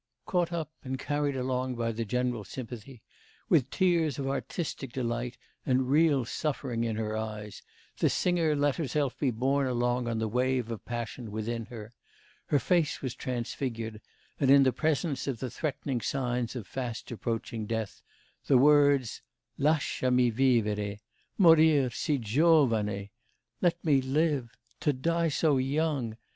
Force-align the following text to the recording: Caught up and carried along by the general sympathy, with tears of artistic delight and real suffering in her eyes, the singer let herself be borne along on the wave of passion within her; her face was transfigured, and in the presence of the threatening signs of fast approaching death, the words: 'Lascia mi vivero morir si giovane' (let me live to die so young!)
Caught 0.25 0.51
up 0.51 0.71
and 0.83 0.97
carried 0.97 1.35
along 1.35 1.75
by 1.75 1.91
the 1.91 2.03
general 2.05 2.43
sympathy, 2.43 3.03
with 3.49 3.69
tears 3.69 4.17
of 4.17 4.25
artistic 4.27 4.91
delight 4.91 5.37
and 5.63 5.91
real 5.91 6.25
suffering 6.25 6.83
in 6.83 6.95
her 6.95 7.15
eyes, 7.15 7.61
the 7.99 8.09
singer 8.09 8.55
let 8.55 8.77
herself 8.77 9.15
be 9.19 9.29
borne 9.29 9.67
along 9.67 10.07
on 10.07 10.17
the 10.17 10.27
wave 10.27 10.71
of 10.71 10.83
passion 10.85 11.29
within 11.29 11.65
her; 11.65 11.93
her 12.47 12.57
face 12.57 13.03
was 13.03 13.13
transfigured, 13.13 14.01
and 14.39 14.49
in 14.49 14.63
the 14.63 14.73
presence 14.73 15.27
of 15.27 15.37
the 15.39 15.51
threatening 15.51 16.01
signs 16.01 16.55
of 16.55 16.65
fast 16.65 17.11
approaching 17.11 17.67
death, 17.67 18.01
the 18.47 18.57
words: 18.57 19.21
'Lascia 19.59 20.09
mi 20.09 20.31
vivero 20.31 20.97
morir 21.37 21.91
si 21.91 22.17
giovane' 22.17 23.11
(let 23.61 23.85
me 23.85 24.01
live 24.01 24.51
to 24.79 24.93
die 24.93 25.29
so 25.29 25.57
young!) 25.59 26.17